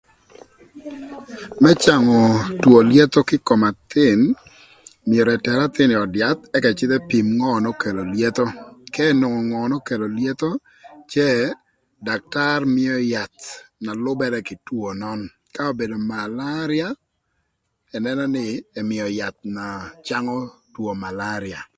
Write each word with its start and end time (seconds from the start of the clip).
Më 1.61 1.71
cangö 1.83 2.19
two 2.63 2.77
lyetho 2.91 3.19
kï 3.29 3.43
kom 3.47 3.61
athïn 3.69 4.19
myero 5.09 5.29
eter 5.37 5.59
athïn 5.67 5.91
ï 5.93 5.99
öd 6.05 6.13
yath 6.21 6.41
ëk 6.55 6.63
ëcïdh 6.71 6.95
epim 6.99 7.27
ënën 7.31 7.37
ngö 7.41 7.57
n'okelo 7.63 8.01
lyetho, 8.15 8.45
K'enwongo 8.93 9.45
ngö 9.57 9.61
n'okelo 9.69 10.05
lyetho 10.17 10.49
cë 11.11 11.29
daktar 12.07 12.59
mïö 12.75 12.95
yath 13.13 13.43
na 13.83 13.91
lübërë 14.03 14.39
kï 14.47 14.55
two 14.67 14.85
nön 15.01 15.19
ka 15.55 15.61
obedo 15.71 15.97
malaria 16.11 16.87
ënënö 17.97 18.25
nï 18.35 18.45
ëmïö 18.79 19.05
yath 19.19 19.39
na 19.55 19.65
cangö 20.07 20.37
two 20.73 20.89
malaria. 21.03 21.61